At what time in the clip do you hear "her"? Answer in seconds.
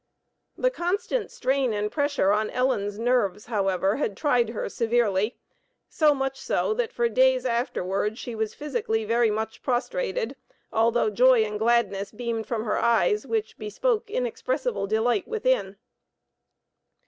4.49-4.67, 12.65-12.79